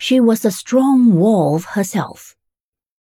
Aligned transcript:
She 0.00 0.18
was 0.18 0.46
a 0.46 0.50
strong 0.50 1.14
wolf 1.14 1.66
herself. 1.76 2.34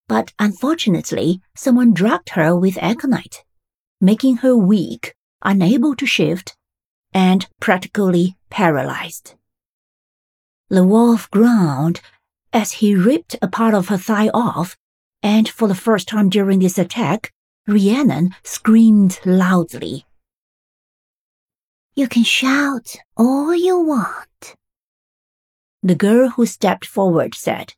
But 0.08 0.32
unfortunately, 0.38 1.42
someone 1.56 1.92
drugged 1.92 2.30
her 2.38 2.56
with 2.56 2.78
aconite, 2.78 3.44
making 4.00 4.38
her 4.38 4.56
weak, 4.56 5.16
unable 5.42 5.96
to 5.96 6.06
shift, 6.06 6.56
and 7.12 7.48
practically 7.60 8.38
paralyzed. 8.52 9.34
The 10.70 10.84
wolf 10.84 11.32
groaned 11.32 12.00
as 12.54 12.74
he 12.74 12.94
ripped 12.94 13.36
a 13.42 13.48
part 13.48 13.74
of 13.74 13.88
her 13.88 13.98
thigh 13.98 14.30
off, 14.32 14.78
and 15.24 15.50
for 15.50 15.68
the 15.68 15.82
first 15.88 16.08
time 16.08 16.30
during 16.30 16.60
this 16.60 16.78
attack, 16.78 17.34
Rhiannon 17.68 18.36
screamed 18.44 19.20
loudly. 19.26 20.06
You 21.96 22.08
can 22.08 22.24
shout 22.24 22.98
all 23.18 23.56
you 23.56 23.80
want, 23.80 24.56
the 25.84 25.96
girl 25.96 26.30
who 26.30 26.46
stepped 26.46 26.86
forward 26.86 27.36
said. 27.36 27.74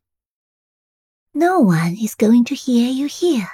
No 1.34 1.58
one 1.58 1.96
is 2.00 2.14
going 2.14 2.44
to 2.44 2.54
hear 2.54 2.88
you 2.88 3.08
here, 3.08 3.50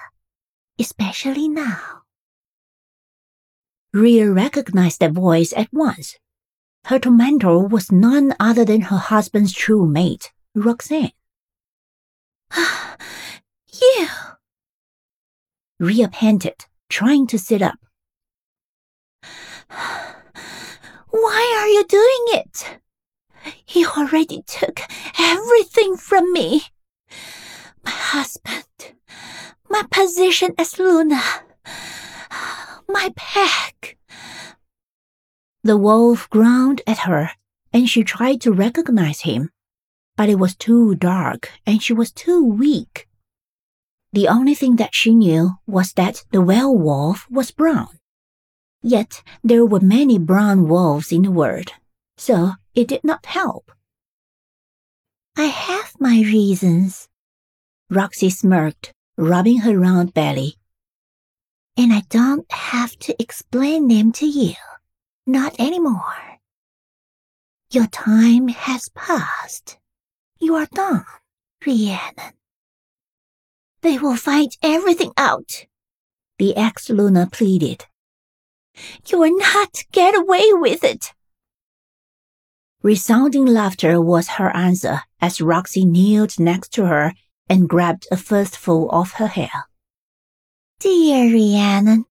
especially 0.79 1.49
now. 1.49 2.03
Rhea 3.95 4.31
recognized 4.31 5.01
that 5.01 5.13
voice 5.13 5.55
at 5.57 5.73
once. 5.73 6.17
Her 6.85 6.99
tormentor 6.99 7.67
was 7.67 7.91
none 7.91 8.35
other 8.39 8.65
than 8.65 8.83
her 8.83 8.99
husband's 8.99 9.55
true 9.55 9.87
mate, 9.87 10.33
Roxanne. 10.55 11.13
you! 12.57 14.07
Rhea 15.81 16.09
panted, 16.09 16.67
trying 16.91 17.27
to 17.29 17.39
sit 17.39 17.63
up. 17.63 17.79
Why 21.09 21.57
are 21.59 21.69
you 21.69 21.85
doing 21.87 22.41
it? 22.41 22.81
He 23.73 23.87
already 23.87 24.43
took 24.43 24.81
everything 25.19 25.97
from 25.97 26.31
me. 26.31 26.65
My 27.83 27.91
husband, 27.91 28.67
my 29.71 29.83
position 29.91 30.53
as 30.59 30.79
Luna, 30.79 31.23
my 32.87 33.15
pack. 33.17 33.97
The 35.65 35.79
wolf 35.79 36.29
growled 36.29 36.83
at 36.87 37.09
her, 37.09 37.31
and 37.73 37.89
she 37.89 38.05
tried 38.05 38.43
to 38.43 38.53
recognize 38.53 39.23
him, 39.23 39.49
but 40.19 40.29
it 40.29 40.39
was 40.39 40.55
too 40.55 40.95
dark 40.95 41.49
and 41.65 41.83
she 41.83 41.95
was 41.95 42.13
too 42.13 42.45
weak. 42.45 43.09
The 44.13 44.29
only 44.29 44.55
thing 44.55 44.77
that 44.77 44.95
she 44.95 45.15
knew 45.15 45.53
was 45.67 45.95
that 45.95 46.25
the 46.31 46.43
werewolf 46.43 47.27
was 47.31 47.51
brown. 47.51 47.89
Yet 48.83 49.23
there 49.43 49.65
were 49.65 49.81
many 49.81 50.19
brown 50.19 50.69
wolves 50.69 51.11
in 51.11 51.23
the 51.23 51.31
world, 51.31 51.73
so 52.19 52.53
it 52.75 52.89
did 52.89 53.05
not 53.05 53.27
help. 53.27 53.71
I 55.37 55.45
have 55.45 55.95
my 55.99 56.21
reasons, 56.21 57.09
Roxy 57.91 58.31
smirked, 58.31 58.93
rubbing 59.17 59.59
her 59.61 59.79
round 59.79 60.15
belly. 60.15 60.57
And 61.77 61.93
I 61.93 62.03
don't 62.11 62.51
have 62.53 62.99
to 63.01 63.15
explain 63.21 63.89
them 63.89 64.13
to 64.13 64.27
you. 64.27 64.55
Not 65.27 65.59
anymore. 65.59 66.41
Your 67.71 67.87
time 67.87 68.49
has 68.49 68.91
passed. 68.91 69.79
You 70.39 70.55
are 70.57 70.69
done, 70.75 71.07
Rhiannon. 71.67 72.35
They 73.81 73.99
will 73.99 74.17
find 74.17 74.51
everything 74.63 75.13
out. 75.17 75.67
The 76.39 76.57
ex-Luna 76.57 77.29
pleaded. 77.33 77.87
You 79.07 79.19
will 79.21 79.37
not 79.39 79.85
get 79.93 80.15
away 80.15 80.53
with 80.53 80.85
it. 80.85 81.15
Resounding 82.83 83.47
laughter 83.47 84.01
was 84.01 84.27
her 84.27 84.51
answer 84.57 85.03
as 85.21 85.41
Roxy 85.41 85.85
kneeled 85.85 86.41
next 86.41 86.73
to 86.73 86.87
her 86.87 87.15
and 87.49 87.69
grabbed 87.69 88.09
a 88.11 88.17
fistful 88.17 88.91
of 88.91 89.13
her 89.13 89.29
hair. 89.29 89.69
Dear 90.81 91.33
Rhiannon, 91.33 92.07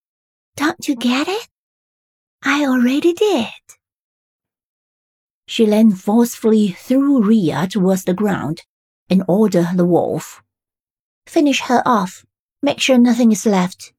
don't 0.55 0.87
you 0.87 0.95
get 0.95 1.27
it? 1.27 1.49
I 2.41 2.63
already 2.65 3.11
did. 3.11 3.47
She 5.45 5.65
then 5.65 5.91
forcefully 5.91 6.69
threw 6.69 7.21
Rhea 7.21 7.67
towards 7.67 8.05
the 8.05 8.13
ground 8.13 8.61
and 9.09 9.25
ordered 9.27 9.75
the 9.75 9.85
wolf. 9.85 10.41
Finish 11.27 11.61
her 11.63 11.83
off. 11.85 12.25
Make 12.63 12.79
sure 12.79 12.97
nothing 12.97 13.33
is 13.33 13.45
left. 13.45 13.91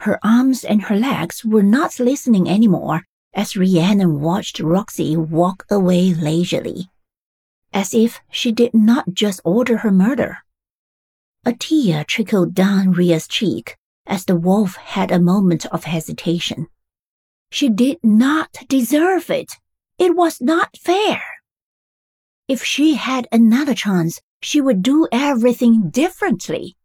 Her 0.00 0.18
arms 0.22 0.64
and 0.64 0.82
her 0.82 0.96
legs 0.96 1.46
were 1.46 1.62
not 1.62 1.98
listening 1.98 2.46
anymore 2.46 3.04
as 3.34 3.56
Rhiannon 3.56 4.20
watched 4.20 4.60
Roxy 4.60 5.16
walk 5.16 5.64
away 5.70 6.12
leisurely, 6.12 6.90
as 7.72 7.94
if 7.94 8.20
she 8.30 8.52
did 8.52 8.74
not 8.74 9.14
just 9.14 9.40
order 9.44 9.78
her 9.78 9.90
murder. 9.90 10.38
A 11.44 11.52
tear 11.52 12.04
trickled 12.04 12.54
down 12.54 12.92
Rhea's 12.92 13.26
cheek 13.28 13.76
as 14.06 14.24
the 14.24 14.36
wolf 14.36 14.76
had 14.76 15.10
a 15.10 15.20
moment 15.20 15.66
of 15.66 15.84
hesitation. 15.84 16.66
She 17.50 17.68
did 17.68 17.98
not 18.02 18.58
deserve 18.68 19.30
it. 19.30 19.52
It 19.98 20.16
was 20.16 20.40
not 20.40 20.76
fair. 20.76 21.22
If 22.48 22.64
she 22.64 22.94
had 22.94 23.28
another 23.30 23.74
chance, 23.74 24.20
she 24.42 24.60
would 24.60 24.82
do 24.82 25.06
everything 25.12 25.90
differently. 25.90 26.76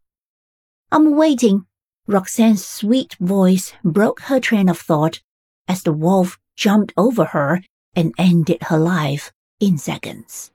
I'm 0.92 1.16
waiting. 1.16 1.66
Roxanne's 2.06 2.64
sweet 2.64 3.16
voice 3.18 3.72
broke 3.82 4.20
her 4.20 4.38
train 4.38 4.68
of 4.68 4.78
thought 4.78 5.20
as 5.68 5.82
the 5.82 5.92
wolf 5.92 6.38
jumped 6.56 6.92
over 6.96 7.26
her 7.26 7.62
and 7.94 8.14
ended 8.18 8.62
her 8.62 8.78
life 8.78 9.32
in 9.60 9.78
seconds. 9.78 10.50